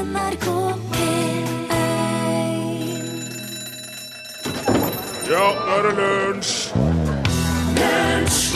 [0.00, 0.46] NRK
[0.92, 1.72] P1
[5.28, 6.54] Ja, nå er det lunsj!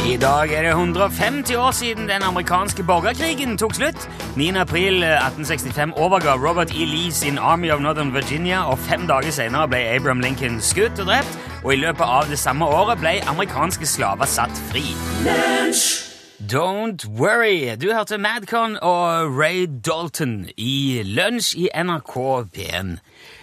[0.04, 4.08] I dag er det 150 år siden den amerikanske borgerkrigen tok slutt.
[4.36, 4.48] 9.
[4.60, 6.84] april 1865 overga Robert E.
[6.84, 11.06] Lee sin Army of Northern Virginia, og fem dager senere ble Abraham Lincoln skutt og
[11.12, 14.84] drept, og i løpet av det samme året ble amerikanske slaver satt fri.
[16.52, 17.76] Don't worry.
[17.76, 22.14] Du hørte Madcon og Ray Dalton i Lunsj i NRK
[22.52, 22.90] P1.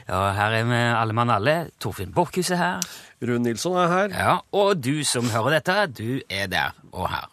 [0.09, 1.55] Ja, her er vi alle mann alle.
[1.81, 2.89] Torfinn Borchhus er her.
[3.23, 4.13] Rune Nilsson er her.
[4.13, 7.29] Ja, og du som hører dette, du er der og her.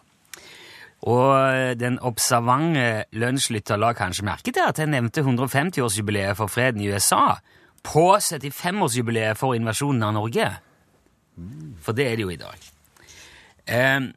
[1.11, 6.89] Og den observante lunsjlytter la kanskje merke til at jeg nevnte 150-årsjubileet for freden i
[6.89, 7.35] USA
[7.83, 10.49] på 75-årsjubileet for invasjonen av Norge.
[11.83, 12.69] For det er det jo i dag.
[13.69, 14.13] Ehm,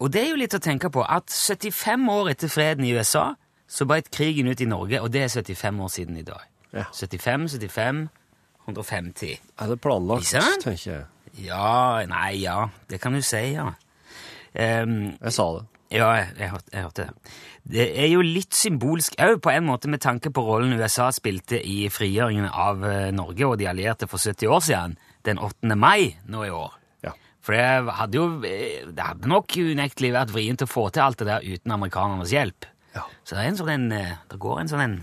[0.00, 3.34] og det er jo litt å tenke på at 75 år etter freden i USA
[3.70, 6.42] så brøt krigen ut i Norge, og det er 75 år siden i dag.
[6.74, 6.86] Ja.
[6.94, 8.08] 75, 75,
[8.66, 9.36] 150.
[9.60, 10.32] Er det planlagt,
[10.64, 11.04] tenker jeg.
[11.44, 12.64] Ja, nei, ja.
[12.90, 13.68] Det kan du si, ja.
[14.50, 15.66] Um, Jeg sa det.
[15.94, 17.34] ja, jeg, jeg, jeg hørte det.
[17.70, 21.60] Det er jo litt symbolsk òg, på en måte, med tanke på rollen USA spilte
[21.62, 25.76] i frigjøringen av eh, Norge og de allierte for 70 år siden, den 8.
[25.78, 26.74] mai nå i år.
[27.44, 31.22] For det hadde jo eh, Det hadde nok unektelig vært vrient å få til alt
[31.22, 32.68] det der uten amerikanernes hjelp.
[32.96, 33.06] Ja.
[33.24, 34.98] Så det, er en sånn en, eh, det går en sånn en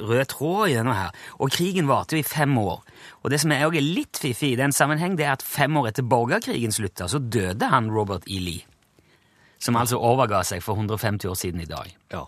[0.00, 1.16] rød tråd gjennom her.
[1.38, 2.80] Og krigen varte jo i fem år.
[3.22, 5.90] Og det som er også litt fiffig i den sammenheng, det er at fem år
[5.90, 8.40] etter borgerkrigen slutta, så døde han Robert E.
[8.40, 8.64] Lee.
[9.60, 11.92] Som altså overga seg for 150 år siden i dag.
[12.12, 12.24] Ja.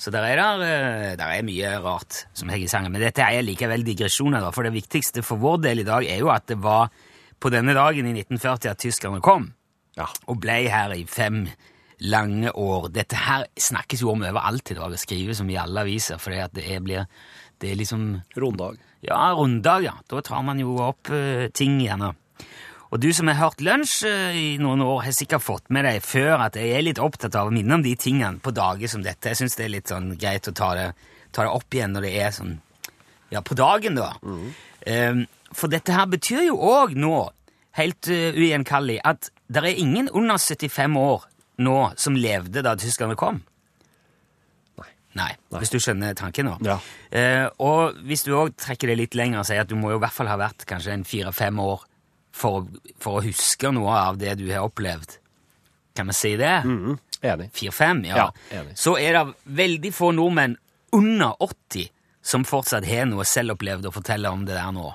[0.00, 2.92] Så der er, der, eh, der er mye rart som henger i sangen.
[2.92, 6.18] Men dette er likevel digresjoner, da, for det viktigste for vår del i dag er
[6.20, 6.90] jo at det var
[7.40, 9.52] på denne dagen i 1940 at tyskerne kom
[9.96, 10.06] Ja.
[10.26, 11.44] og ble her i fem
[12.00, 12.88] lange år.
[12.92, 16.30] Dette her snakkes jo om overalt i dag, og skrives om i alle aviser, for
[16.34, 17.06] det er, blir,
[17.62, 18.76] det er liksom Runddag.
[19.06, 19.92] Ja, runddag, ja.
[20.10, 22.14] Da tar man jo opp uh, ting gjerne.
[22.90, 26.02] Og du som har hørt lunsj uh, i noen år, har sikkert fått med deg
[26.02, 29.02] før at jeg er litt opptatt av å minne om de tingene på dager som
[29.04, 29.30] dette.
[29.32, 30.88] Jeg syns det er litt sånn greit å ta det,
[31.30, 32.58] ta det opp igjen når det er sånn
[33.32, 34.12] Ja, på dagen, da.
[34.86, 35.24] Eh,
[35.56, 37.16] for dette her betyr jo òg nå,
[37.78, 41.26] helt uh, ugjenkallelig, at det er ingen under 75 år
[41.64, 43.42] nå som levde da tyskerne kom.
[44.80, 44.88] Nei.
[45.14, 46.56] Nei, hvis du skjønner tanken nå.
[46.66, 46.80] Ja.
[47.14, 50.00] Uh, og hvis du òg trekker det litt lenger og sier at du må jo
[50.00, 51.84] i hvert fall ha vært kanskje en fire-fem år
[52.34, 52.66] for,
[52.98, 55.20] for å huske noe av det du har opplevd.
[55.94, 56.56] Kan vi si det?
[56.66, 56.98] Mhm.
[57.24, 57.46] Enig.
[57.56, 58.16] Fire-fem, ja.
[58.18, 58.74] Ja, enig.
[58.76, 60.58] Så er det veldig få nordmenn
[60.92, 61.88] under 80
[62.24, 64.90] som fortsatt har noe selvopplevd å fortelle om det der nå.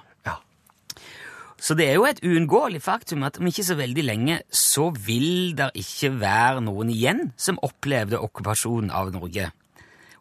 [1.69, 5.51] Så det er jo et uunngåelig faktum at om ikke så veldig lenge så vil
[5.53, 9.51] det ikke være noen igjen som opplevde okkupasjonen av Norge.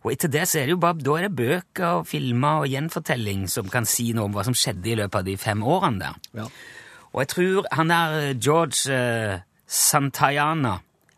[0.04, 2.69] Og etter det så er det jo bare, da er det bøker og filmer og
[2.69, 6.03] gjenfortelling som kan si noe om hva som skjedde i løpet av de fem årene
[6.03, 6.20] der.
[6.42, 6.47] Ja.
[7.14, 10.75] Og jeg tror han der eh, George eh, Santayana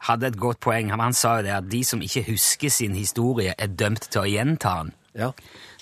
[0.06, 0.94] hadde et godt poeng.
[0.94, 4.22] Han, han sa jo det at de som ikke husker sin historie, er dømt til
[4.22, 4.94] å gjenta den.
[5.18, 5.34] Ja.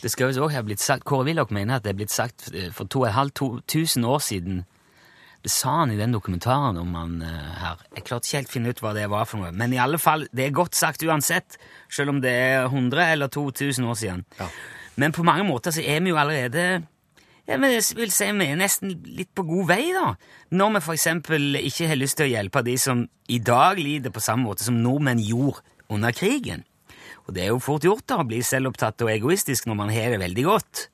[0.03, 2.51] Det skal jo også ha blitt sagt, Kåre Willoch mener at det er blitt sagt
[2.55, 4.61] eh, for to og et halvt to, tusen år siden.
[5.43, 7.83] Det sa han i den dokumentaren om han eh, her.
[7.97, 9.51] Jeg klarte ikke helt å finne ut hva det var for noe.
[9.55, 11.59] Men i alle fall, det er godt sagt uansett,
[11.91, 14.25] selv om det er 100 eller 2000 år siden.
[14.39, 14.51] Ja.
[14.99, 16.69] Men på mange måter så er vi jo allerede
[17.49, 20.11] ja, men jeg vil si vi er nesten litt på god vei, da.
[20.53, 24.21] Når vi eksempel ikke har lyst til å hjelpe de som i dag lider på
[24.21, 26.67] samme måte som nordmenn gjorde under krigen.
[27.29, 30.15] Og det er jo fort gjort da, å bli selvopptatt og egoistisk når man har
[30.15, 30.89] det veldig godt.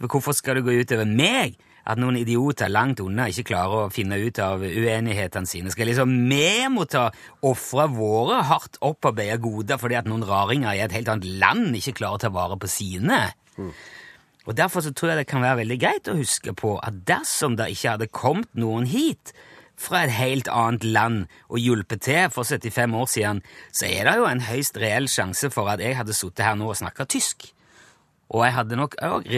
[0.00, 3.84] For hvorfor skal det gå ut over meg at noen idioter langt unna ikke klarer
[3.84, 5.72] å finne ut av uenighetene sine?
[5.72, 7.04] Skal liksom vi måtte
[7.44, 11.98] ofre våre hardt opparbeida goder fordi at noen raringer i et helt annet land ikke
[12.00, 13.26] klarer å ta vare på sine?
[14.44, 17.54] Og Derfor så tror jeg det kan være veldig greit å huske på at dersom
[17.60, 19.32] det ikke hadde kommet noen hit
[19.80, 23.42] fra et helt annet land og hjulpet til for 75 år siden,
[23.72, 26.70] så er det jo en høyst reell sjanse for at jeg hadde sittet her nå
[26.70, 27.50] og snakka tysk.
[28.34, 29.28] Og jeg hadde nok òg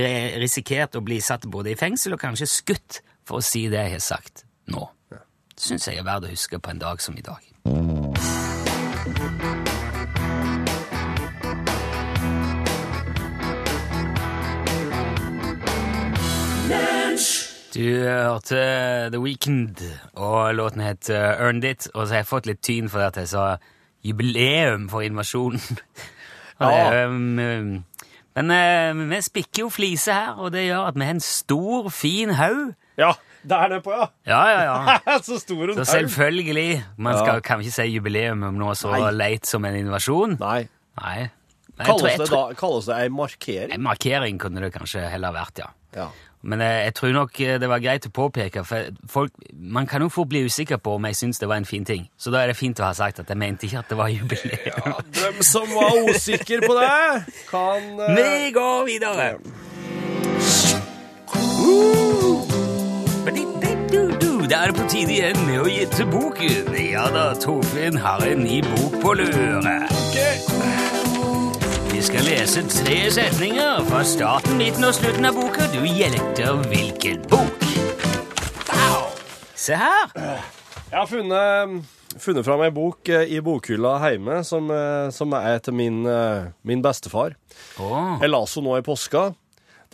[0.41, 3.97] risikert å bli satt både i fengsel og kanskje skutt for å si det jeg
[3.99, 4.87] har sagt nå.
[5.11, 7.43] Det syns jeg er verdt å huske på en dag som i dag.
[17.77, 19.83] Du hørte The Weekend,
[20.17, 21.89] og låten het uh, Earned It.
[21.95, 23.59] Og så har jeg fått litt tyn for at jeg sa
[24.07, 25.61] jubileum for invasjonen.
[26.57, 27.73] Det er, um, um,
[28.39, 31.91] men uh, vi spikker jo fliser her, og det gjør at vi har en stor,
[31.93, 32.73] fin haug.
[33.01, 33.13] ja.
[33.47, 34.07] Der nedpå, ja!
[34.27, 34.63] Ja, ja,
[35.07, 35.19] ja.
[35.29, 35.85] så stor en haug.
[35.85, 36.81] Så selvfølgelig.
[36.97, 39.13] Man skal, kan ikke si jubileum om noe så Nei.
[39.15, 40.35] leit som en invasjon.
[40.41, 40.65] Nei.
[40.99, 41.29] Nei.
[41.77, 43.75] Tror- Kalles det, da, kalles det ei markering?
[43.77, 45.69] En markering kunne det kanskje heller vært, ja.
[45.95, 46.09] Ja.
[46.47, 50.05] Men jeg, jeg tror nok eh, det var greit å påpeke, for folk, man kan
[50.05, 52.07] jo fort bli usikker på om jeg syns det var en fin ting.
[52.17, 54.13] Så da er det fint å ha sagt at jeg mente ikke at det var
[54.15, 55.01] jubileum.
[55.19, 56.91] Hvem som var usikker på det,
[57.51, 58.13] kan uh...
[58.15, 59.33] Vi går videre!
[64.47, 66.71] Det er på tide igjen med å gjette boken.
[66.79, 69.79] Ja da, Torfinn har en ny bok på lure.
[71.97, 75.65] Vi skal lese tre setninger fra starten, midten og slutten av boka.
[75.73, 77.63] Du gjetter hvilken bok.
[78.69, 79.07] Au!
[79.57, 80.13] Se her!
[80.19, 81.89] Jeg har funnet,
[82.21, 86.53] funnet fram ei bok eh, i bokhylla hjemme som, eh, som er til min, eh,
[86.69, 87.39] min bestefar.
[87.81, 88.21] Oh.
[88.21, 89.25] Jeg las henne nå i påska.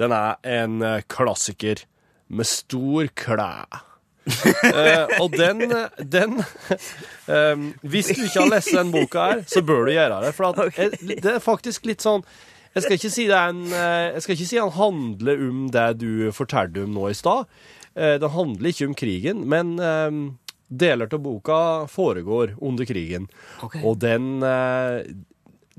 [0.03, 1.87] Den er en klassiker
[2.27, 3.53] med stor klæ.
[4.23, 5.65] Eh, og den,
[5.99, 6.37] den
[7.27, 10.31] eh, Hvis du ikke har lest den boka her, så bør du gjøre det.
[10.37, 10.91] For at, okay.
[11.11, 12.23] det er faktisk litt sånn
[12.77, 16.13] Jeg skal ikke si en, eh, jeg skal ikke si den handler om det du
[16.37, 17.51] fortalte om nå i stad.
[17.93, 19.75] Den handler ikke om krigen, men
[20.73, 21.59] deler av boka
[21.93, 23.27] foregår under krigen.
[23.61, 23.83] Okay.
[23.85, 24.41] Og den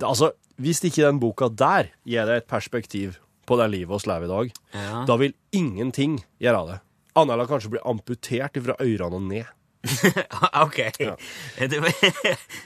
[0.03, 3.17] Altså, hvis ikke den boka der gir deg et perspektiv
[3.49, 5.05] på det livet vi lever i dag, Ja.
[5.05, 6.79] da vil ingenting gjøre det.
[7.15, 9.51] Annet enn å kanskje bli amputert fra ørene og ned.
[10.63, 10.77] ok.
[11.59, 11.79] Det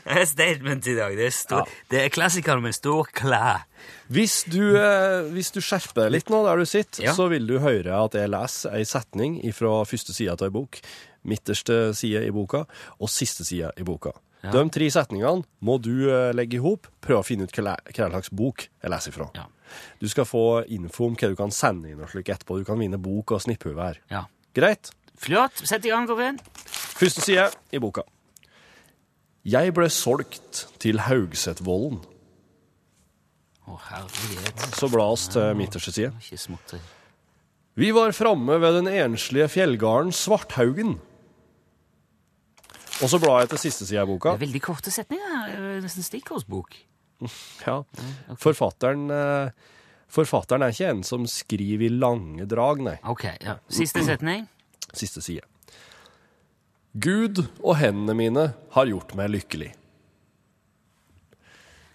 [0.06, 1.16] er statement i dag.
[1.18, 1.82] Det er, stor, Ja.
[1.92, 3.56] det er klassikeren med stor klæ.
[4.14, 7.14] Hvis du, eh, hvis du skjerper deg litt nå der du sitter, Ja.
[7.18, 10.80] så vil du høre at jeg leser ei setning fra første side av ei bok,
[11.28, 12.66] midterste side i boka
[13.02, 14.14] og siste side i boka.
[14.46, 14.52] Ja.
[14.54, 18.30] De tre setningene må du eh, legge i hop, prøve å finne ut hva slags
[18.30, 19.32] bok jeg leser ifra.
[19.36, 19.48] Ja.
[20.00, 22.60] Du skal få info om hva du kan sende inn og slik etterpå.
[22.62, 23.98] Du kan vinne bok og snipphue her.
[24.14, 24.28] Ja.
[24.58, 24.90] Greit?
[25.22, 25.60] Flott.
[25.70, 26.40] Sett i gang, Torfinn.
[26.98, 28.02] Første side i boka.
[29.46, 32.00] Jeg ble solgt til Haugsetvollen.
[33.68, 34.64] Å, herlighet.
[34.80, 36.10] Så bla oss til midterste side.
[36.24, 36.82] Ikke småtteri.
[37.78, 40.98] Vi var framme ved den enslige fjellgarden Svarthaugen.
[42.98, 44.34] Og så blar jeg til siste side i boka.
[44.34, 45.52] Det er veldig korte setninger.
[45.54, 46.80] Er Nesten stikkordsbok.
[47.68, 47.84] Ja.
[48.42, 49.77] Forfatteren, eh,
[50.12, 52.96] forfatteren er ikke en som skriver i lange drag, nei.
[53.08, 53.58] Ok, ja.
[53.70, 54.48] Siste setning.
[55.02, 55.44] Siste side.
[56.98, 59.74] Gud og hendene mine har gjort meg lykkelig.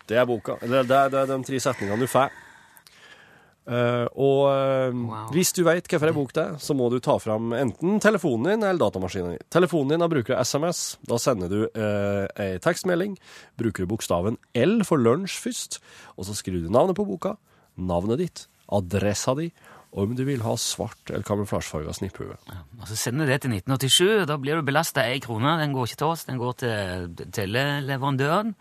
[0.06, 0.58] Det er boka.
[0.62, 2.32] Eller det er, det er de tre setningene du får.
[3.62, 5.28] Uh, og uh, Wow.
[5.30, 8.66] hvis du vet hvilken bok det er, så må du ta fram enten telefonen din
[8.66, 9.44] eller datamaskinen din.
[9.54, 10.80] Telefonen din, da bruker du SMS.
[11.06, 13.14] Da sender du uh, ei tekstmelding.
[13.60, 15.78] Bruker du bokstaven L for lunsj først,
[16.18, 17.36] og så skriver du navnet på boka,
[17.76, 19.52] navnet ditt, adressa di,
[19.92, 22.32] og om du vil ha svart eller kamuflasjefarga snipphue.
[22.88, 25.60] Så sender du det til 1987, og da blir du belasta ei krone.
[25.60, 26.76] Den går ikke til oss, den går til
[27.36, 28.54] teleleverandøren.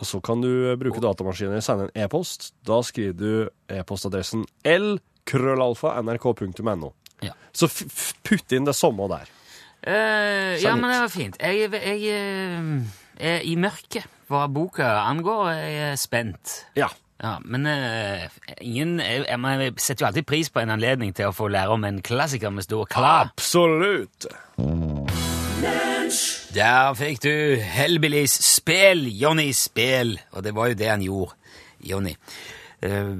[0.00, 2.40] Og så kan du eh, bruke datamaskinen og sende en e-post.
[2.66, 6.90] Da skriver du e-postadressen l-krøllalfa.nrk.no.
[7.22, 7.32] Ja.
[7.54, 7.68] Så
[8.26, 9.26] putt inn det samme der.
[9.82, 11.36] Uh, ja, men det var fint.
[11.42, 12.82] Jeg, jeg jeg,
[13.18, 15.50] er i mørket hva boka angår.
[15.58, 16.66] Jeg er spent.
[16.78, 16.88] Ja.
[17.22, 18.24] Ja, men eh,
[18.60, 21.70] ingen jeg, jeg, jeg setter jo alltid pris på en anledning til å få lære
[21.76, 23.30] om en klassiker med stor klar.
[23.30, 24.26] Absolutt.
[26.52, 30.16] Der fikk du Hellbillies Spel, Jonny Spel.
[30.34, 31.38] Og det var jo det han gjorde,
[31.88, 32.16] Jonny.
[32.82, 33.12] Eh,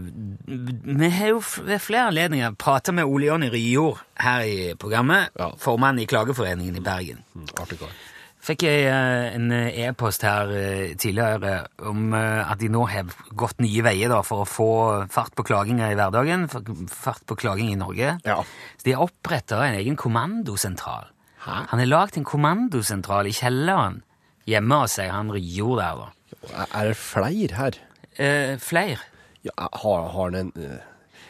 [0.99, 5.53] vi har jo ved flere anledninger prata med Ole Jonny Ryjord her i programmet, Ja.
[5.59, 7.23] formann i Klageforeningen i Bergen.
[7.35, 7.95] Mm, Artig kar.
[8.43, 13.63] Fikk jeg eh, en eh, e-post her eh, tidligere om at de nå har gått
[13.63, 14.71] nye veier da, for å få
[15.13, 16.49] fart på klaginga i hverdagen,
[16.91, 18.17] fart på klaging i Norge.
[18.27, 18.41] Ja.
[18.77, 21.07] Så de har oppretta en egen kommandosentral.
[21.47, 24.03] Han har lagd en kommandosentral i kjelleren
[24.51, 26.67] hjemme hos seg, han Ryjord der, da.
[26.67, 27.79] Er- det flere her?
[28.19, 28.99] Eh, flere.
[29.47, 30.81] Ja, har, har den en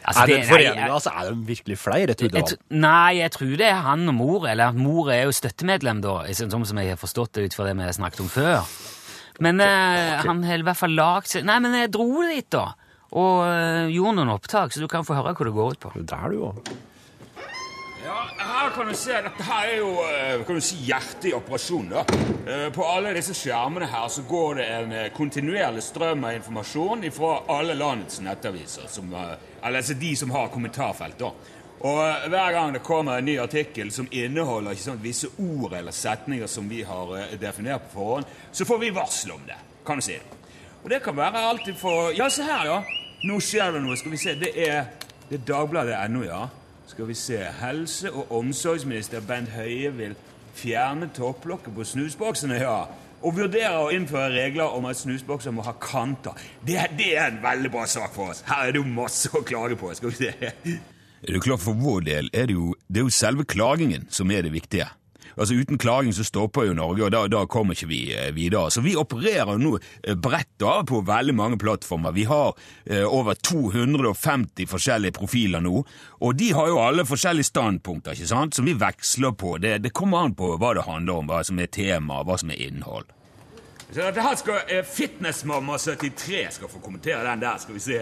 [0.05, 1.11] Altså, Er det det- nei, jeg- altså?
[1.15, 2.07] Er det virkelig flere?
[2.07, 5.31] Jeg det nei, jeg tror det er han og mor, eller at mor er jo
[5.31, 8.19] støttemedlem, da, sånn som som jeg har forstått det ut fra det vi har snakket
[8.19, 8.65] om før.
[9.39, 12.73] Men eh, han har i hvert fall lagd seg Nei, men jeg dro dit, da,
[13.11, 16.05] og eh, gjorde noen opptak, så du kan få høre hva det går ut på.
[16.05, 16.67] Der, du òg.
[18.37, 21.89] Her kan du se, Dette her er jo eh, kan du si, hjertet i operasjonen.
[21.93, 22.03] da.
[22.51, 27.05] Eh, På alle disse skjermene her så går det en eh, kontinuerlig strøm av informasjon
[27.15, 28.87] fra alle landets nettaviser.
[28.91, 31.19] Som, eller altså de som har kommentarfelt.
[31.19, 31.31] da.
[31.83, 35.91] Og Hver gang det kommer en ny artikkel som inneholder ikke sant, visse ord eller
[35.91, 38.25] setninger som vi har definert på forhånd,
[38.55, 39.57] så får vi varsel om det.
[39.85, 40.15] kan du si.
[40.83, 42.81] Og det kan være alltid for Ja, se her, ja.
[43.23, 43.95] Nå skjer det noe.
[43.99, 44.35] Skal vi se.
[44.35, 44.85] Det er,
[45.29, 46.41] det er Dagbladet.no, ja.
[46.87, 47.39] Skal vi se.
[47.61, 50.15] Helse- og omsorgsminister Bent Høie vil
[50.53, 52.83] fjerne topplokket på snusboksene, ja.
[53.23, 56.37] og vurderer å innføre regler om at snusbokser må ha kanter.
[56.61, 58.43] Det, det er en veldig bra sak for oss.
[58.47, 59.93] Her er det jo masse å klage på.
[59.95, 60.33] skal vi se.
[61.23, 64.31] Er det klart For vår del er det jo, det er jo selve klagingen som
[64.31, 64.89] er det viktige.
[65.35, 68.71] Altså Uten klaging så stopper jo Norge, og da, da kommer ikke vi eh, videre.
[68.71, 72.13] Så vi opererer nå eh, bredt da på veldig mange plattformer.
[72.15, 72.53] Vi har
[72.85, 75.83] eh, over 250 forskjellige profiler nå,
[76.19, 79.57] og de har jo alle forskjellige standpunkter, ikke sant, som vi veksler på.
[79.63, 82.53] Det, det kommer an på hva det handler om, hva som er tema, hva som
[82.53, 83.11] er innhold.
[83.93, 87.99] Så dette her skal eh, Fitnessmamma73 skal få kommentere den der, skal vi se.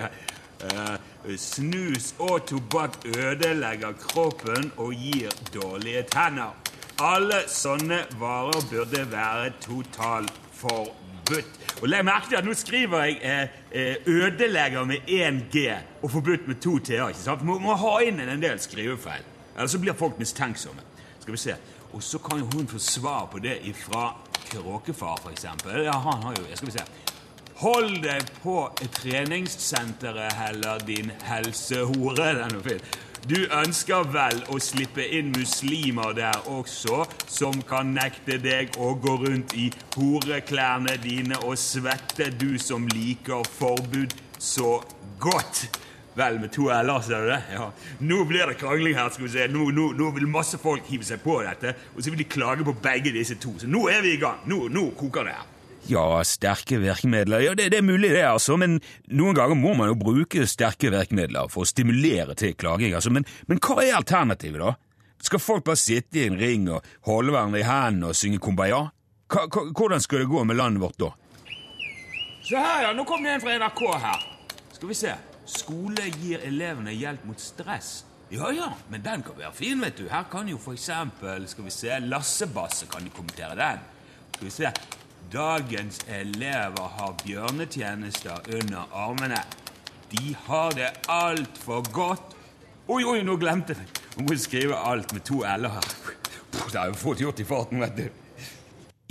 [0.62, 0.94] Uh,
[1.42, 6.61] snus og tobakk ødelegger kroppen og gir dårlige tenner.
[7.02, 11.56] Alle sånne varer burde være totalforbudt.
[11.82, 15.56] Og legg merke til at nå skriver jeg eh, eh, 'ødelegger' med én G
[16.02, 17.08] og 'forbudt' med to T-er.
[17.08, 17.44] ikke sant?
[17.44, 19.24] Må, må ha inn en del skrivefeil,
[19.58, 20.82] ellers så blir folk mistenksomme.
[21.20, 21.56] Skal vi se.
[21.94, 24.16] Og så kan jo hun få svar på det ifra
[24.52, 25.84] Kråkefar, eksempel.
[25.84, 26.84] Ja, han har jo Skal vi se.
[27.56, 32.16] Hold deg på treningssenteret heller, din helsehore.
[32.16, 32.80] Den er fin.
[33.22, 39.14] Du ønsker vel å slippe inn muslimer der også, som kan nekte deg å gå
[39.22, 44.80] rundt i horeklærne dine og svette, du som liker forbud så
[45.22, 45.68] godt.
[46.18, 47.40] Vel, med to l-er, ser du det?
[47.54, 47.70] Ja.
[48.02, 49.14] Nå blir det krangling her.
[49.14, 49.48] skal vi se.
[49.54, 52.66] Nå, nå, nå vil masse folk hive seg på dette, og så vil de klage
[52.66, 53.54] på begge disse to.
[53.62, 54.42] Så nå er vi i gang.
[54.50, 55.50] Nå, nå koker det her.
[55.90, 57.42] Ja, sterke virkemidler.
[57.42, 58.78] Ja, det, det er mulig, det, altså, men
[59.10, 62.94] noen ganger må man jo bruke sterke virkemidler for å stimulere til klaging.
[62.98, 64.76] Altså, men, men hva er alternativet, da?
[65.22, 68.88] Skal folk bare sitte i en ring og holde hverandre i hendene og synge kumbaya?
[69.32, 71.12] Hvordan skal det gå med landet vårt da?
[72.46, 72.94] Se her, ja.
[72.98, 74.24] Nå kom det en fra NRK her.
[74.74, 75.14] Skal vi se.
[75.52, 78.02] Skole gir elevene hjelp mot stress.
[78.32, 80.06] Ja, ja, men den kan være fin, vet du.
[80.10, 83.82] Her kan jo for eksempel, skal vi se, Lassebasse kan jo kommentere den.
[84.38, 84.72] Skal vi se.
[85.32, 89.38] Dagens elever har bjørnetjenester under armene.
[90.12, 92.34] De har det altfor godt.
[92.92, 93.88] Oi, oi, nå glemte jeg!
[94.18, 95.88] Jeg må skrive alt med to l-er her.
[96.52, 98.10] Det er jo fått gjort i farten, vet du.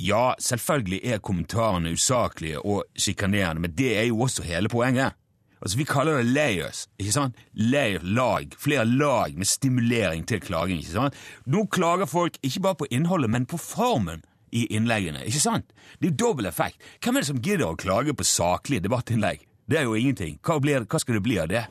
[0.00, 5.16] Ja, selvfølgelig er kommentarene usaklige og sjikanerende, men det er jo også hele poenget.
[5.62, 6.86] Altså, Vi kaller det layers.
[6.98, 7.36] ikke sant?
[7.54, 8.52] Layer, lag.
[8.58, 10.78] Flere lag med stimulering til klaging.
[10.84, 11.14] ikke sant?
[11.46, 14.20] Nå klager folk ikke bare på innholdet, men på formen
[14.52, 15.24] i innleggene.
[15.24, 15.72] ikke sant?
[15.98, 16.80] Det er jo dobbel effekt.
[17.02, 19.46] Hvem er det som gidder å klage på saklige debattinnlegg?
[19.70, 20.38] Det er jo ingenting.
[20.42, 21.66] Hva, blir, hva skal det bli av det?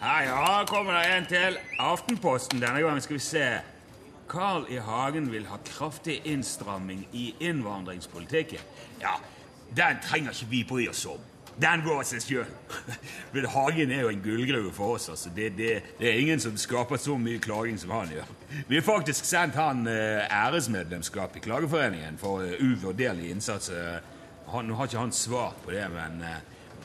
[0.00, 1.58] Her ja, kommer det en til.
[1.82, 3.02] Aftenposten denne gangen.
[3.02, 3.48] Skal vi se.
[4.28, 4.78] Carl I.
[4.84, 8.60] Hagen vil ha kraftig innstramming i innvandringspolitikken.
[9.02, 9.16] Ja,
[9.76, 11.20] den trenger ikke vi bry oss om.
[11.58, 12.50] Den går seg sjøl.
[13.34, 15.08] Men Hagen er jo en gullgruve for oss.
[15.10, 15.30] altså.
[15.34, 18.30] Det, det, det, er ingen som skaper så mye klaging som han gjør.
[18.68, 23.72] Vi har faktisk sendt han eh, æresmedlemskap i Klageforeningen for uh, uvurderlig innsats.
[24.52, 26.22] Han, nå har ikke han svart på det, men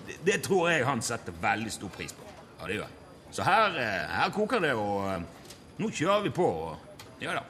[0.07, 2.25] det, det, tror jeg han setter veldig stor pris på.
[2.59, 2.99] Ja, det gjør han.
[3.33, 3.79] Så her,
[4.17, 6.49] her koker det, og nå kjører vi på.
[6.67, 7.45] Og, ja da.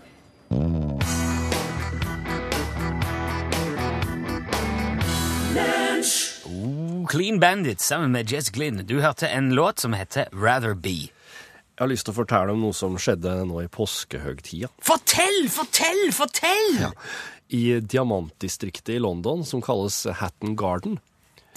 [7.09, 8.85] Clean Bandits sammen med Jess Glynn.
[8.87, 11.09] Du hørte en låt som heter Rather Be.
[11.73, 14.69] Jeg har lyst til å fortelle om noe som skjedde nå i påskehøgtida.
[14.83, 16.69] Fortell, fortell, fortell!
[16.79, 16.91] Ja.
[17.53, 20.99] I diamantdistriktet i London, som kalles Hatton Garden.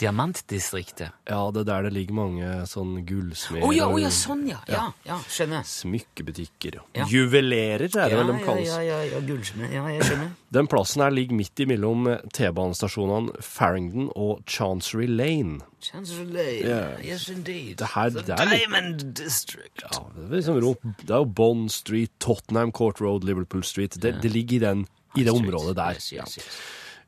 [0.01, 1.13] Diamantdistriktet.
[1.29, 4.59] Ja, det er der det ligger mange sånn gullsmeder Å ja, oh, ja, sånn, ja.
[4.69, 5.65] Ja, ja, skjønner.
[5.65, 6.79] smykkebutikker.
[6.97, 7.07] Ja.
[7.09, 8.69] Juvelerer, er det vel de kalles.
[8.69, 9.73] ja, ja, ja, gullsmed.
[9.73, 10.31] Ja, jeg skjønner.
[10.57, 15.61] Den plassen her ligger midt imellom T-banestasjonene Farringdon og Chancery Lane.
[15.83, 16.27] Chancery
[16.67, 17.05] Yes.
[17.05, 17.77] Yes, indeed.
[17.79, 19.83] Det her- The det er litt- District.
[19.83, 20.77] Ja, det er liksom
[21.07, 23.97] det er jo Bond Street, Tottenham Court Road, Liverpool Street.
[24.01, 24.87] Det, det ligger i, den,
[25.17, 25.95] i det området der.
[25.95, 26.47] Yes, yes, yes.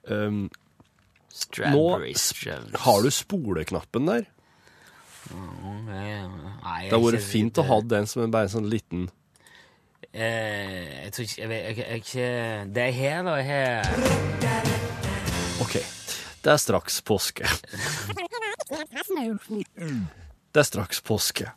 [0.09, 0.49] Ja.
[1.59, 1.85] Um, nå
[2.85, 4.27] har du spoleknappen der.
[5.29, 9.09] Nei, Det hadde vært fint å ha den som en bare sånn liten
[10.09, 13.35] Eh, jeg tror ikke jeg, jeg, jeg, Det er her, da.
[13.45, 13.83] Her.
[15.63, 15.75] OK.
[16.43, 17.45] Det er straks påske.
[20.49, 21.51] Det er straks påske.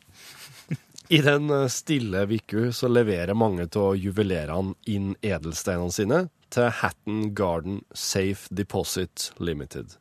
[1.12, 6.22] I den stille uka så leverer mange av juvelerene inn edelsteinene sine
[6.52, 9.98] til Hatton Garden Safe Deposit Limited.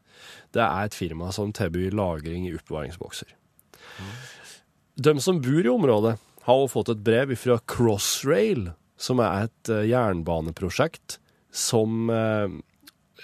[0.55, 3.33] Det er et firma som tilbyr lagring i oppbevaringsbokser.
[5.01, 9.73] De som bor i området, har også fått et brev fra Crossrail, som er et
[9.73, 11.19] eh, jernbaneprosjekt
[11.53, 12.57] som eh,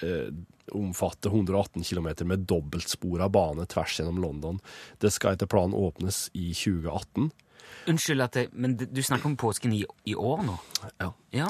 [0.04, 0.28] eh,
[0.76, 4.60] omfatter 118 km med dobbeltspora bane tvers gjennom London.
[5.02, 7.30] Det skal etter planen åpnes i 2018.
[7.86, 10.56] Unnskyld at jeg Men du snakker om påsken i, i år nå?
[10.98, 11.10] Ja.
[11.36, 11.48] Ja.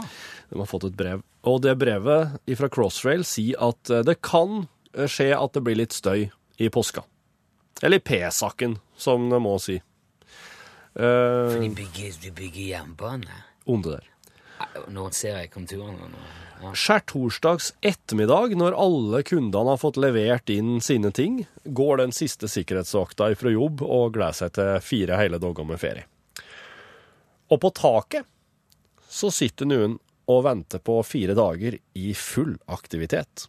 [0.50, 1.24] De har fått et brev.
[1.46, 5.78] Og det brevet fra Crossrail sier at eh, det kan eh, skje at det blir
[5.78, 7.04] litt støy i påska.
[7.82, 9.76] Eller i P-saken, som det må si.
[9.76, 9.92] For
[10.96, 13.42] Uh, de bygger, de bygger jernbane.
[13.68, 14.06] Onde der.
[14.88, 16.08] Nå ser jeg konturene.
[16.62, 16.72] Ja.
[16.72, 23.28] Skjærtorsdags ettermiddag, når alle kundene har fått levert inn sine ting, går den siste sikkerhetsvakta
[23.34, 26.08] ifra jobb og gleder seg til fire hele dager med ferie.
[27.52, 28.26] Og på taket
[29.08, 33.46] så sitter noen og venter på fire dager i full aktivitet.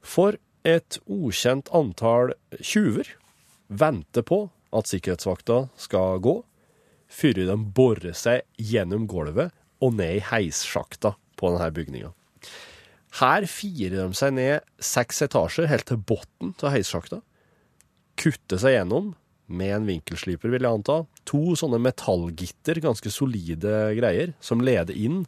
[0.00, 3.08] For et ukjent antall tjuver
[3.68, 4.46] venter på
[4.76, 6.36] at sikkerhetsvakta skal gå,
[7.10, 12.12] før de borer seg gjennom gulvet og ned i heissjakta på denne bygninga.
[13.18, 17.18] Her firer de seg ned seks etasjer helt til bunnen av heissjakta.
[18.20, 19.14] Kutter seg gjennom
[19.50, 21.00] med en vinkelsliper, vil jeg anta.
[21.28, 25.24] To sånne metallgitter, ganske solide greier, som leder inn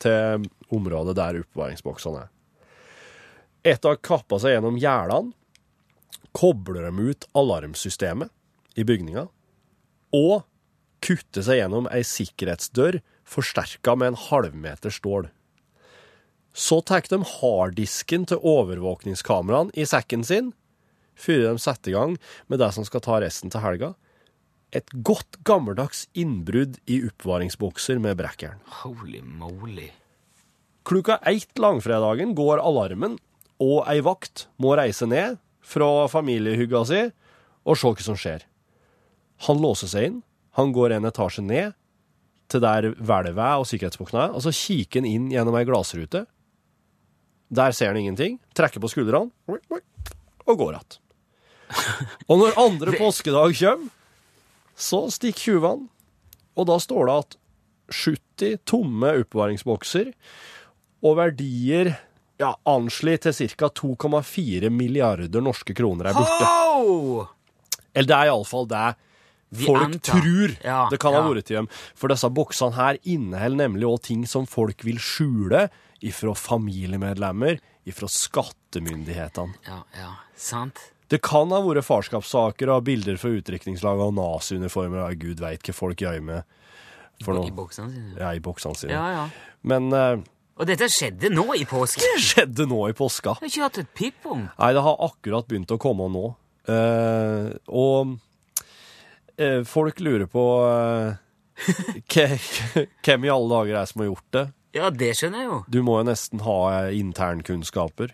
[0.00, 2.30] til området der oppbevaringsboksene er.
[3.74, 5.34] Etter å ha kappa seg gjennom gjerdene,
[6.36, 8.30] kobler de ut alarmsystemet
[8.78, 9.26] i bygninga,
[10.14, 10.46] og
[11.04, 15.28] kutter seg gjennom ei sikkerhetsdør forsterka med en halvmeter stål.
[16.54, 20.52] Så tar de harddisken til overvåkningskameraene i sekken sin,
[21.20, 22.16] før de setter i gang
[22.48, 23.94] med det som skal ta resten til helga.
[24.72, 28.60] Et godt gammeldags innbrudd i oppvaringsbokser med brekkjern.
[28.82, 29.90] Holy moly.
[30.86, 33.18] Klokka ett langfredagen går alarmen,
[33.60, 37.02] og ei vakt må reise ned fra familiehygga si
[37.68, 38.46] og se hva som skjer.
[39.46, 40.22] Han låser seg inn,
[40.56, 41.76] han går en etasje ned
[42.50, 46.24] til der hvelvet og sikkerhetsbukkene er, og så kikker han inn gjennom ei glassrute.
[47.50, 50.98] Der ser han ingenting, trekker på skuldrene og går igjen.
[52.28, 53.90] Og når andre påskedag kommer,
[54.80, 55.88] så stikker tjuvene,
[56.56, 57.36] og da står det at
[57.90, 60.12] 70 tomme oppbevaringsbokser
[61.04, 61.92] og verdier
[62.40, 63.68] ja, anslått til ca.
[63.68, 66.48] 2,4 milliarder norske kroner er borte.
[66.80, 67.28] Oh!
[67.92, 68.86] Eller det er iallfall det
[69.66, 70.20] folk antar.
[70.22, 71.70] tror Ja, det kan ha vært til dem.
[71.98, 75.66] For disse boksene her inneholder nemlig òg ting som folk vil skjule
[76.00, 79.58] ifra familiemedlemmer, ifra skattemyndighetene.
[79.66, 80.14] Ja, ja.
[80.38, 80.80] Sant?
[81.10, 85.74] Det kan ha vært farskapssaker og bilder fra utdrikningslaget og naziuniformer og gud veit hva
[85.74, 86.44] folk gjør med
[87.20, 87.48] I noe.
[87.56, 88.12] boksene sine.
[88.20, 88.94] Ja, i boksene sine.
[88.94, 89.24] Ja, ja.
[89.66, 90.22] Men uh,
[90.60, 92.04] Og dette skjedde nå i påsken?
[92.06, 93.34] det skjedde nå i påska.
[93.40, 94.46] Jeg har ikke hatt et pip om.
[94.54, 96.28] Nei, det har akkurat begynt å komme nå.
[96.70, 98.14] Eh, og
[99.40, 101.18] eh, folk lurer på eh,
[103.04, 104.46] hvem i alle dager er som har gjort det.
[104.76, 105.58] Ja, det skjønner jeg jo.
[105.66, 106.58] Du må jo nesten ha
[106.94, 108.12] internkunnskaper.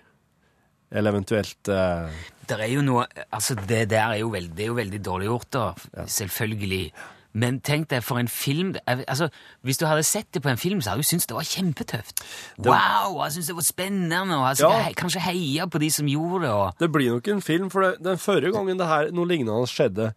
[0.94, 2.14] Eller eventuelt eh,
[2.48, 5.26] Det er jo noe Altså, det der er jo veldig, det er jo veldig dårlig
[5.30, 6.06] gjort, da.
[6.06, 6.92] Selvfølgelig.
[7.36, 9.28] Men tenk deg, for en film altså,
[9.66, 12.22] Hvis du hadde sett det på en film, så hadde du syntes det var kjempetøft.
[12.64, 13.18] Wow!
[13.26, 14.70] Jeg syntes det var spennende, og jeg Ja.
[14.86, 16.50] he kanskje heia på de som gjorde det.
[16.50, 16.72] og...
[16.80, 20.14] Det blir nok en film, for det, den forrige gangen det her, noe lignende skjedde,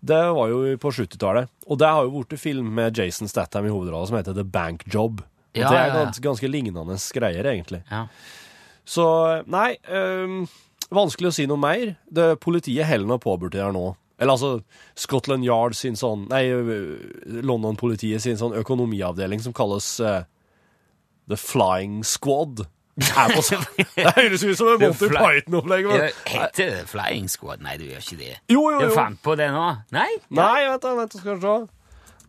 [0.00, 1.48] det var jo på 70-tallet.
[1.66, 4.86] Og det har jo blitt film med Jason Statham i hovedrollen som heter The Bank
[4.86, 5.24] Job.
[5.54, 7.82] Ja, det er ganske, ganske lignende greier, egentlig.
[7.90, 8.06] Ja.
[8.86, 10.44] Så nei, øhm,
[10.94, 11.94] vanskelig å si noe mer.
[12.10, 13.92] Det, politiet holder nå på påburt her nå.
[14.20, 14.60] Eller altså
[15.00, 16.98] Scotland Yard sin sånn Nei, øh,
[17.40, 20.26] London-politiet sin sånn økonomiavdeling som kalles uh,
[21.30, 22.66] The Flying Squad.
[23.00, 25.86] Det høres ut som en The Monty Python-opplegg.
[26.28, 27.62] Heter det Flying Squad?
[27.64, 28.34] Nei, du gjør ikke det.
[28.52, 28.90] Jo, jo, jo.
[28.90, 29.66] Du fant på det nå?
[29.96, 30.10] Nei?
[30.36, 31.56] Nei, vent da, vent skal vi se.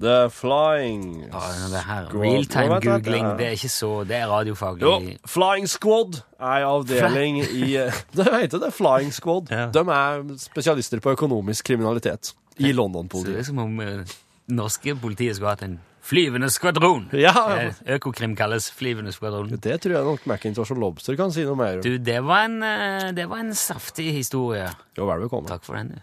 [0.01, 2.21] The Flying Ja, det her Squad.
[2.23, 4.81] Realtime googling, det er ikke så Det er radiofaglig.
[4.81, 4.95] Jo,
[5.29, 7.69] Flying Squad er en avdeling i
[8.17, 9.51] Det heter det, Flying Squad.
[9.53, 9.67] Ja.
[9.73, 13.39] De er spesialister på økonomisk kriminalitet i Så det London-politiet.
[13.39, 14.03] er som om eh,
[14.51, 17.03] norske politiet skulle hatt en flyvende skvadron.
[17.13, 19.51] Ja, Eh, Økokrim kalles flyvende skvadron.
[19.61, 21.83] det tror jeg nok McIntosh og Lobster kan si noe mer om.
[21.85, 24.65] Du, det var en, eh, det var en saftig historie.
[24.97, 25.47] Jo, vel bekomme.
[25.47, 25.93] Takk for den.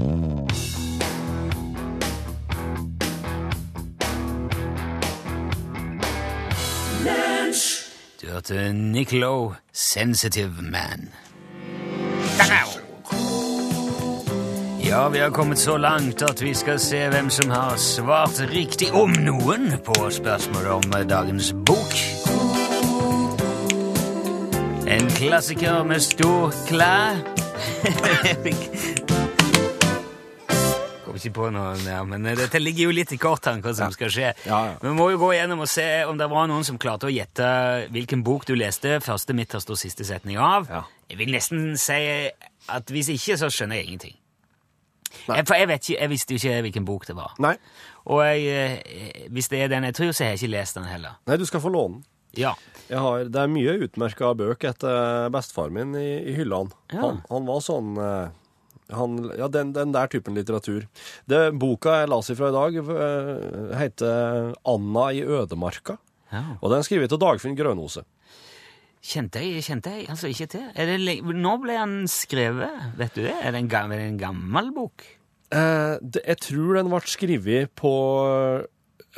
[8.39, 11.09] Hørte Lowe, 'Sensitive Man'.
[14.89, 18.93] Ja, vi har kommet så langt at vi skal se hvem som har svart riktig
[18.93, 21.95] om noen på spørsmålet om eh, dagens bok.
[24.89, 27.19] En klassiker med stor klæ.
[31.19, 34.31] Ikke på noe mer, men dette ligger jo litt i kortene hva som skal skje.
[34.47, 34.77] Ja, ja.
[34.83, 37.49] Vi må jo gå gjennom og se om det var noen som klarte å gjette
[37.95, 40.71] hvilken bok du leste første, midterste og siste setning av.
[40.71, 40.85] Ja.
[41.11, 42.01] Jeg vil nesten si
[42.69, 44.17] at hvis ikke, så skjønner jeg ingenting.
[45.09, 47.35] Jeg, for jeg, vet ikke, jeg visste jo ikke hvilken bok det var.
[47.43, 47.55] Nei.
[48.13, 48.45] Og jeg,
[48.85, 51.19] eh, hvis det er den jeg tror, så har jeg ikke lest den heller.
[51.29, 52.07] Nei, du skal få låne den.
[52.39, 52.53] Ja.
[52.93, 56.77] Har, det er mye utmerka bøker etter bestefar min i, i hyllene.
[56.93, 57.01] Ja.
[57.03, 58.37] Han, han var sånn eh,
[58.93, 60.87] han, Ja, den, den der typen litteratur.
[61.29, 65.99] Det, boka jeg las ifra i dag, eh, heter 'Anna i ødemarka'.
[66.33, 66.45] ja.
[66.61, 68.05] Og den er skrevet av Dagfinn Grønose.
[69.03, 70.65] Kjente jeg, kjente jeg altså ikke til.
[70.75, 73.35] Det, nå ble han skrevet, vet du det?
[73.43, 75.05] Er det en, er det en gammel bok?
[75.53, 78.67] Eh, det, jeg tror den ble skrevet på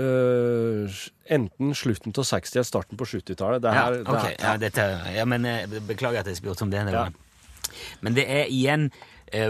[0.00, 0.86] Uh,
[1.28, 3.60] enten slutten av 60- eller starten på 70-tallet.
[3.60, 4.36] Det Ja, okay.
[4.38, 6.86] Ja, ja, men eh, Beklager at jeg spurte om det.
[6.88, 7.08] Ja.
[8.00, 8.90] Men det er igjen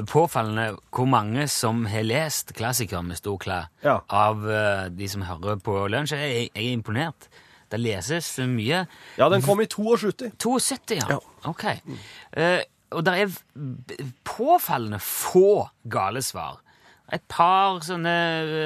[0.06, 3.98] påfallende hvor mange som har lest klassikere med stor klæ Ja.
[4.08, 6.14] av eh, de som hører på lunsj.
[6.16, 7.28] Jeg, jeg er imponert.
[7.70, 8.86] Det leses mye.
[9.16, 10.32] ja, den kom i 72.
[10.38, 11.06] 72, ja.
[11.14, 11.18] Ja.
[11.46, 11.64] Ok.
[12.36, 13.30] Eh, og det er
[14.26, 16.58] påfallende få gale svar.
[17.12, 18.10] Et par sånne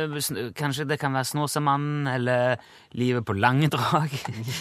[0.04, 2.56] eh, Kanskje det kan være Snåsamannen eller
[2.92, 4.12] Livet på lange drag.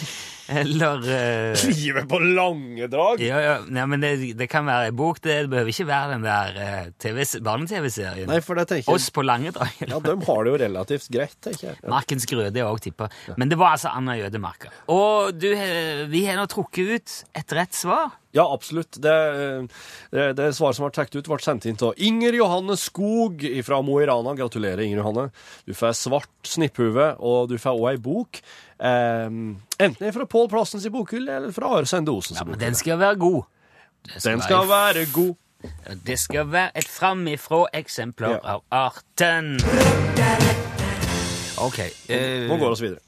[0.48, 3.22] eller uh, Livet på lange drag!
[3.24, 5.20] ja, ja, nei, men det, det kan være en bok.
[5.24, 8.28] Det behøver ikke være den der uh, TV barne-TV-serien.
[8.30, 9.72] Nei, for det tenker jeg Oss på lange drag.
[9.84, 11.78] Ja, de har det jo relativt greit, tenker jeg.
[11.90, 13.08] Markens grøde er òg tippa.
[13.40, 14.72] Men det var altså Anna Jødemarka.
[14.92, 18.12] Og du, eh, vi har nå trukket ut et rett svar.
[18.34, 18.98] Ja, absolutt.
[18.98, 19.14] Det,
[20.10, 23.78] det, det svaret som ble trukket ut, ble sendt inn av Inger Johanne Skog fra
[23.86, 24.34] Mo i Rana.
[24.38, 25.28] Gratulerer, Inger Johanne.
[25.68, 28.42] Du får svart snipphue, og du får òg ei bok.
[28.82, 29.28] Eh,
[29.78, 32.98] enten fra Pål Plassens i bokhylle, eller fra Are Sende Osens Ja, men den skal
[32.98, 33.42] være god.
[34.18, 35.34] Skal Den skal være god.
[36.04, 38.38] Det skal være et framifrå eksemplar Ja.
[38.44, 39.54] av arten.
[41.58, 41.78] Ok.
[42.08, 43.00] eh, Nå går vi oss videre.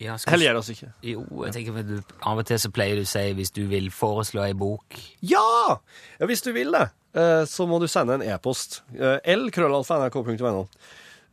[0.00, 0.92] ja, skal Eller vi- gjør oss ikke.
[1.02, 3.90] Jo, jeg tenker du, Av og til så pleier du å si hvis du vil
[3.90, 5.78] foreslå ei bok Ja!
[6.20, 6.26] ja!
[6.26, 8.82] Hvis du vil det, eh, så må du sende en e-post.
[8.98, 10.68] Eh, L-krøllalfa.nrk.no.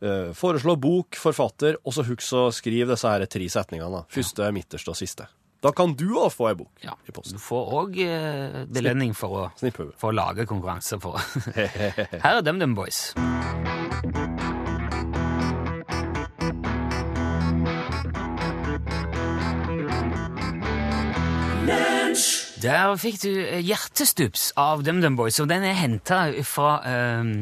[0.04, 4.02] Eh, Foreslå bok, forfatter, og så husk å skrive disse her tre setningene.
[4.02, 4.04] da.
[4.12, 5.28] Første, midterste og siste.
[5.64, 6.92] Da kan du òg få ei bok ja.
[7.08, 7.40] i posten.
[7.40, 11.16] Du får òg eh, belønning for å, for å lage konkurranse på.
[12.24, 13.14] Her er DumDum Boys.
[22.62, 27.32] Der fikk du eh, Hjertestups av DumDum Boys, og den er henta fra eh,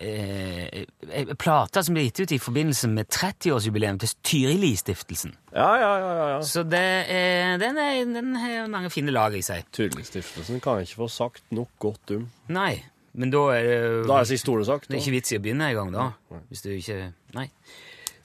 [0.00, 5.34] eh, eh, plata som ble gitt ut i forbindelse med 30-årsjubileum til Tyrili-stiftelsen.
[5.54, 6.28] Ja, ja, ja.
[6.34, 6.40] ja.
[6.46, 9.68] Så det eh, den, er, den har mange fine lag i seg.
[9.76, 12.26] Tyrlistiftelsen kan jeg ikke få sagt nok godt om.
[12.52, 12.74] Nei,
[13.12, 14.88] men da er det Da er sist store sagt.
[14.88, 16.10] Det er ikke vits i å begynne engang, da.
[16.50, 17.48] Hvis du ikke Nei.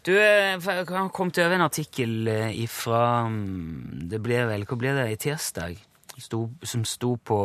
[0.05, 4.91] Du, eh, har kommet over en artikkel eh, ifra mm, Det ble vel Hva ble
[4.93, 5.07] det?
[5.15, 5.79] I tirsdag?
[6.21, 7.39] Sto, som sto på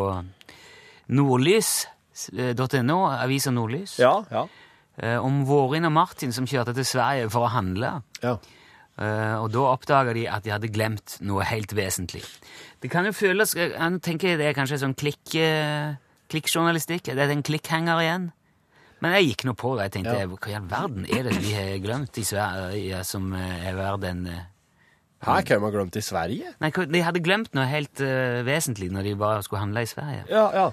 [2.28, 4.46] nordlys.no, avisa Nordlys, Ja, ja.
[5.00, 8.02] eh, om Vårin og Martin som kjørte til Sverige for å handle.
[8.22, 8.36] ja.
[9.00, 12.20] Eh, og da oppdaga de at de hadde glemt noe helt vesentlig.
[12.82, 13.72] Det kan jo føles Jeg
[14.04, 15.94] tenker det er kanskje sånn klikk, eh,
[16.28, 17.04] klikkjournalistikk.
[17.08, 18.26] Det er en klikkhenger igjen.
[19.00, 19.86] Men jeg gikk nå på det.
[19.88, 20.26] Jeg tenkte Ja.
[20.26, 24.04] hva i all verden er det de har glemt i Sverige som eh, er verdt
[24.04, 24.42] en eh,
[25.22, 26.54] Hæ, hva har man glemt i Sverige?
[26.60, 30.22] Nei, de hadde glemt noe helt uh, vesentlig når de bare skulle handle i Sverige.
[30.30, 30.70] Ja, ja.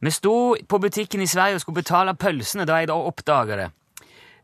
[0.00, 3.68] Vi sto på butikken i Sverige og skulle betale pølsene da jeg da oppdaga det.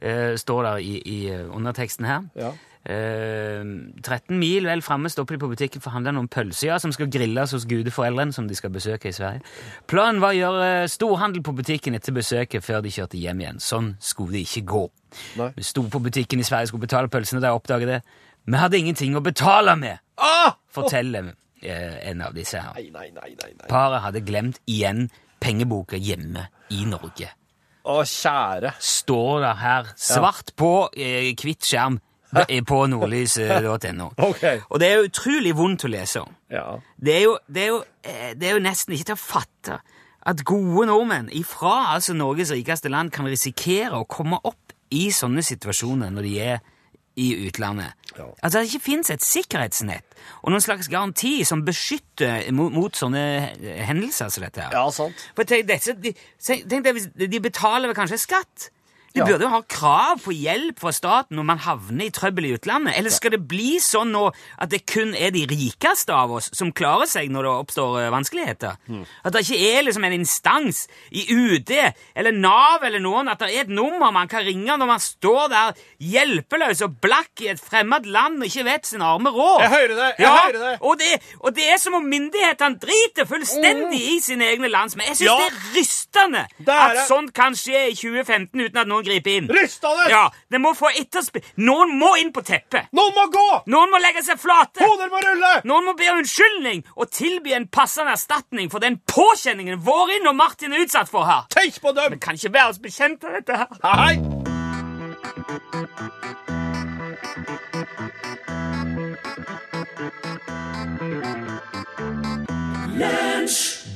[0.03, 2.25] Uh, står der i, i eh, underteksten her.
[2.35, 2.51] Ja.
[2.83, 6.79] Uh, 13 mil vel framme stopper de på butikken for å handle noen pølser ja,
[6.83, 9.45] som skal grilles hos gudeforeldrene som de skal besøke i Sverige.
[9.87, 13.63] Planen var å gjøre eh, storhandel på butikken etter besøket før de kjørte hjem igjen.
[13.63, 14.83] Sånn skulle det ikke gå.
[15.39, 15.53] Nei.
[15.55, 18.01] Vi sto på butikken i Sverige og skulle betale pølsene da jeg oppdaget det.
[18.51, 20.57] Vi hadde ingenting å betale med, Ah!
[20.75, 21.31] forteller
[21.63, 22.75] eh, en av disse her.
[22.75, 23.53] Nei, nei, nei, nei.
[23.55, 23.69] nei.
[23.71, 25.07] Paret hadde glemt igjen
[25.43, 27.33] pengeboka hjemme i Norge.
[27.83, 28.77] Å, kjære.
[28.79, 31.99] Står det her svart på eh, hvitt skjerm
[32.47, 34.13] eh, på nordlys.no.
[34.31, 34.63] Okay.
[34.71, 36.37] Og det er jo utrolig vondt å lese om.
[36.53, 36.67] Ja.
[36.97, 39.81] Det er jo, det er jo, eh, det er jo nesten ikke til å fatte
[40.23, 45.43] at gode nordmenn ifra altså Norges rikeste land kan risikere å komme opp i sånne
[45.43, 46.63] situasjoner når de er
[47.19, 47.97] i utlandet.
[48.19, 48.29] Ja.
[48.43, 53.23] Altså Det ikke fins et sikkerhetsnett og noen slags garanti som beskytter mot, mot sånne
[53.87, 54.61] hendelser som dette.
[54.61, 54.75] her.
[54.75, 55.19] Ja, sant.
[55.37, 58.71] For tenk, dette, de, tenk de betaler vel kanskje skatt?
[59.15, 62.55] Du burde jo ha krav på hjelp fra staten når man havner i trøbbel i
[62.57, 62.97] utlandet.
[62.99, 66.73] Eller skal det bli sånn nå at det kun er de rikeste av oss som
[66.73, 68.33] klarer seg når det oppstår vanskeligheter?
[68.33, 68.77] vanskeligheter?
[69.25, 71.71] At det ikke er liksom en instans i UD
[72.15, 75.49] eller Nav eller noen, at det er et nummer man kan ringe når man står
[75.53, 79.63] der hjelpeløs og blakk i et fremmed land og ikke vet sin arme råd.
[79.65, 80.75] Jeg hører det, jeg ja, hører det.
[80.81, 85.11] Og det, og det er som om myndighetene driter fullstendig i sine egne landsmenn.
[85.13, 85.37] Jeg syns Ja.
[85.39, 89.39] det er rystende Det er at sånt kan skje i 2015 uten at noen griper
[89.39, 89.51] inn.
[89.53, 90.09] Rystende!
[90.13, 91.45] Ja, det må få etterspill.
[91.63, 92.91] Noen må inn på teppet.
[92.97, 93.49] Noen må gå!
[93.73, 94.83] Noen må legge seg flate.
[94.85, 95.53] Hoder må rulle!
[95.69, 100.37] Noen må be om unnskyldning og tilby en passende erstatning for den påkjenningen Vårin og
[100.39, 101.49] Martin er utsatt for her.
[101.53, 102.17] Tenk på dem!
[102.17, 103.69] Vi kan ikke være oss bekjent av dette her.
[103.83, 104.43] Hei!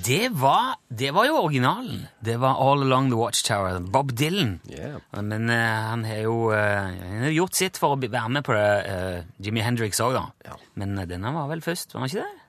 [0.07, 2.07] Det var, det var jo originalen.
[2.21, 3.81] Det var All Along the Watchtower.
[3.81, 4.61] Bob Dylan.
[4.71, 5.01] Yeah.
[5.23, 8.55] Men uh, han har jo uh, han har gjort sitt for å være med på
[8.55, 8.69] det.
[8.87, 10.29] Uh, Jimi Hendrix òg, da.
[10.47, 10.55] Ja.
[10.79, 12.47] Men uh, denne var vel først, var han ikke det?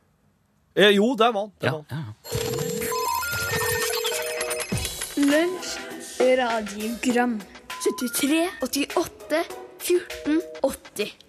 [0.78, 1.52] Eh, jo, det var han.
[1.66, 2.04] Ja, ja.
[5.18, 5.74] Lunsj,
[6.38, 7.40] radiogram
[7.82, 9.42] 73, 88,
[9.82, 11.27] 14, 80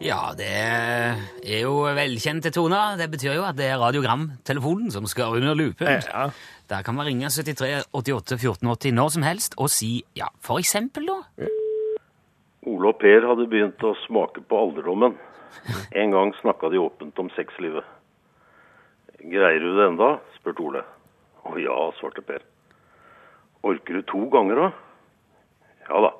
[0.00, 2.94] Ja, det er jo velkjente toner.
[2.96, 5.90] Det betyr jo at det er radiogramtelefonen som skal under lupen.
[6.06, 6.30] Ja.
[6.72, 10.62] Der kan man ringe 73 88 14 80 når som helst og si ja, for
[10.62, 11.48] eksempel, da.
[12.70, 15.18] Ole og Per hadde begynt å smake på alderdommen.
[15.92, 17.84] En gang snakka de åpent om sexlivet.
[19.20, 20.14] Greier du det enda?
[20.38, 20.84] spurte Ole.
[21.44, 22.40] Å ja, svarte Per.
[23.68, 24.70] Orker du to ganger, da?
[25.90, 26.14] Ja da.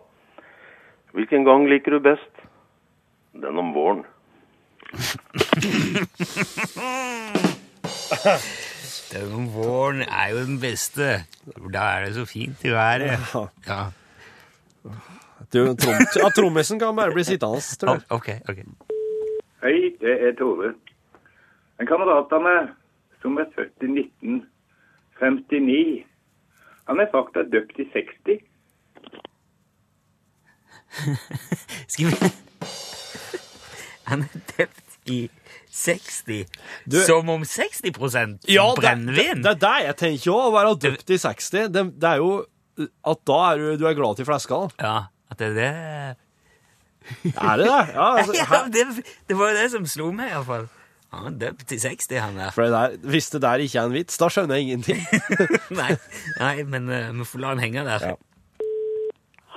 [1.17, 2.30] Hvilken gang liker du best?
[3.33, 4.05] Den om våren.
[9.13, 11.25] Den om våren er jo den beste.
[11.73, 13.19] Da er det så fint i været.
[13.67, 13.81] Ja.
[15.53, 18.03] Du, trom, ja, Trommisen kan bare bli sittende, tror jeg.
[18.11, 18.59] Ok, ok.
[19.63, 20.75] Hei, det er Tore.
[21.81, 22.69] En kamerat av meg
[23.23, 23.89] som er født i
[25.21, 26.05] 1959.
[26.91, 28.39] Han er faktisk døpt i 60.
[31.89, 32.31] Skal vi
[34.11, 35.19] Han er døpt i
[35.71, 36.47] 60.
[36.91, 39.43] Du- Som om 60 Ja, brennevin?
[39.45, 40.49] det er det jeg tenker òg.
[40.51, 41.51] Å være døpt i 60.
[41.75, 42.33] Det, det er jo
[43.05, 44.61] at da er du, du er glad til fleska.
[44.79, 44.85] da.
[44.85, 44.97] Ja,
[45.31, 45.71] at det er det
[47.37, 47.81] Er det det?
[47.95, 48.85] Ja, altså, ja, det,
[49.29, 50.69] det var jo det som slo meg, iallfall.
[51.11, 52.53] Han er døpt i 60, han der.
[52.55, 55.01] for det der, hvis det der ikke er en vits, da skjønner jeg ingenting.
[55.81, 55.97] nei,
[56.39, 58.05] nei, men uh, vi får la den henge der.
[58.13, 58.15] Ja.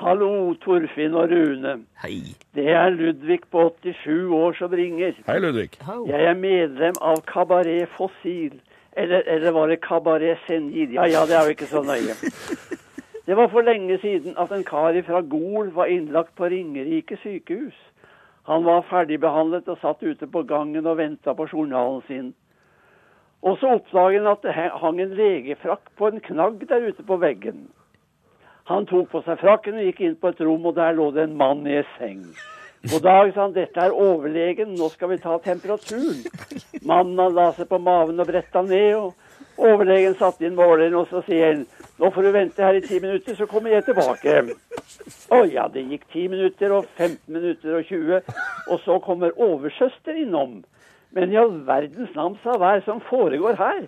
[0.03, 1.77] Hallo, Torfinn og Rune.
[2.01, 2.17] Hei.
[2.55, 5.13] Det er Ludvig på 87 år som ringer.
[5.27, 5.77] Hei, Ludvig.
[6.09, 8.57] Jeg er medlem av Kabaret Fossil.
[8.99, 10.91] Eller, eller var det Kabaret Senil?
[10.97, 12.17] Ja, ja, det er jo ikke så nøye.
[13.27, 17.77] Det var for lenge siden at en kar fra Gol var innlagt på Ringerike sykehus.
[18.51, 22.33] Han var ferdigbehandlet og satt ute på gangen og venta på journalen sin.
[23.41, 27.15] Og så oppdaget han at det hang en legefrakk på en knagg der ute på
[27.23, 27.63] veggen.
[28.71, 31.27] Han tok på seg frakken og gikk inn på et rom, og der lå det
[31.27, 32.21] en mann i en seng.
[32.91, 33.55] God dag, sa han.
[33.55, 34.73] Dette er overlegen.
[34.79, 36.23] Nå skal vi ta temperaturen.
[36.87, 41.23] Mannen la seg på maven og bretta ned, og overlegen satte inn måleren, og så
[41.27, 41.65] sier han
[42.01, 44.55] nå får du vente her i ti minutter, så kommer jeg tilbake.
[45.31, 48.33] Å ja, det gikk ti minutter og 15 minutter og 20,
[48.67, 50.63] og så kommer oversøster innom.
[51.13, 53.85] Men i all verdens navn, sa hva er det som foregår her?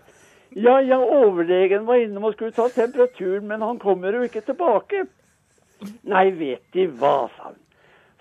[0.56, 5.04] Ja, ja, overlegen var innom og skulle ta temperaturen, men han kommer jo ikke tilbake.
[6.08, 7.58] Nei, vet De hva, sa han.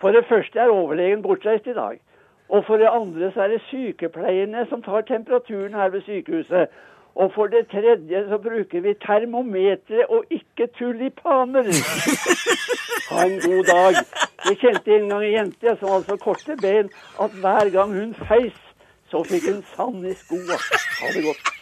[0.03, 2.01] For det første er overlegen bortreist i dag.
[2.49, 6.75] Og for det andre så er det sykepleierne som tar temperaturen her ved sykehuset.
[7.15, 11.71] Og for det tredje så bruker vi termometre og ikke tulipaner.
[13.05, 13.95] Ha en god dag.
[14.49, 16.89] Jeg kjente en gang en jente som hadde så korte ben
[17.21, 18.57] at hver gang hun feis,
[19.13, 20.57] så fikk hun sand i skoa.
[21.01, 21.54] Ha det godt.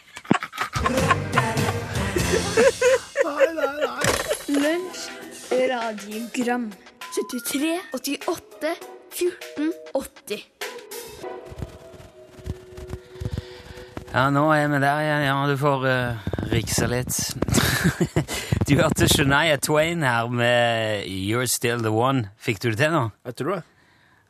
[4.47, 5.09] Lunsj,
[5.69, 6.71] radiogram
[7.13, 8.75] 73, 88,
[9.11, 10.45] 14, 80
[14.13, 15.23] Ja, nå er vi der igjen.
[15.25, 17.15] Ja, du får uh, rikse litt.
[18.69, 22.29] du hørte Shania Twain her med You're Still The One.
[22.37, 23.07] Fikk du det til nå?
[23.25, 23.72] Jeg tror det.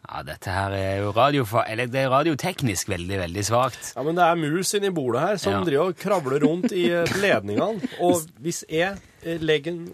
[0.03, 3.93] Ja, dette her er jo radiofa eller det er radioteknisk veldig, veldig svakt.
[3.95, 5.61] Ja, men det er mus inni bordet her som Ja.
[5.63, 7.79] driver og kravler rundt i eh, ledningene.
[8.03, 9.85] Og hvis jeg eh, legger en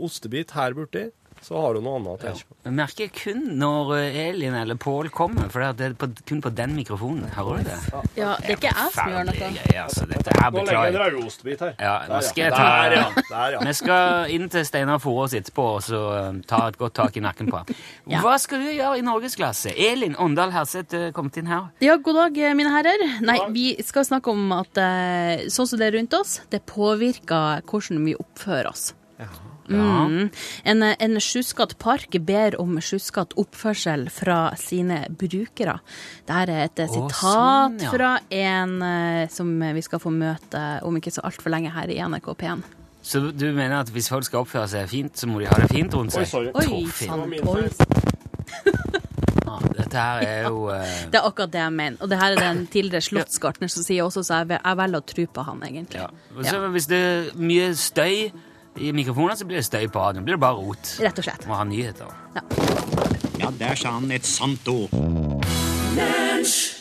[0.00, 2.54] ostebit her borti, så har du noe annet å tenke på.
[2.66, 6.52] Jeg merker kun når eh, Elin eller Pål kommer, for det er på, kun på
[6.52, 7.30] den mikrofonen.
[7.32, 7.78] Hører du det?
[8.18, 9.48] Ja, det er ikke jeg som gjør noe.
[9.80, 10.04] Altså.
[10.10, 11.72] Dette her Nå legger dere en beklager her.
[11.80, 13.24] Ja, nå skal jeg Der, ta ja.
[13.30, 13.62] Der, ja.
[13.64, 17.24] Vi skal inn til Steinar Forås etterpå og så eh, ta et godt tak i
[17.24, 17.64] nakken på.
[18.10, 18.20] Ja.
[18.24, 19.72] Hva skal du gjøre i norgesklasse?
[19.80, 21.70] Elin Åndal Herseth er kommet inn her.
[21.84, 23.06] Ja, god dag, mine herrer.
[23.24, 27.64] Nei, vi skal snakke om at eh, sånn som det er rundt oss, det påvirker
[27.64, 28.90] hvordan vi oppfører oss.
[29.70, 30.30] Mm.
[30.72, 35.78] En, en sjuskatt park ber om sjuskatt oppførsel fra sine brukere.
[36.26, 37.94] Dette er et eh, Å, sitat sånn, ja.
[37.94, 42.00] fra en eh, som vi skal få møte om ikke så altfor lenge her i
[42.02, 42.66] NRK P1.
[43.02, 45.70] Så du mener at hvis folk skal oppføre seg fint, så må de ha det
[45.72, 46.26] fint rundt seg?
[46.26, 47.40] Oi, sorry.
[47.48, 47.70] Oi.
[49.50, 51.96] Ja, dette her er jo eh, Det er akkurat det jeg mener.
[52.04, 55.02] Og det her er det en tidligere slottsgartner som sier også, så jeg, jeg velger
[55.02, 56.04] å tro på han, egentlig.
[56.04, 56.10] ja.
[56.36, 56.70] Så, ja.
[56.76, 58.16] Hvis det er mye støy
[58.80, 60.24] i mikrofonen, så blir det støy på radioen.
[60.24, 60.96] blir det bare rot.
[61.04, 61.46] Rett og slett.
[61.48, 62.10] Må ha nyheter.
[63.40, 64.92] Ja, der sa han et sant ord.
[65.96, 66.79] Lunsj!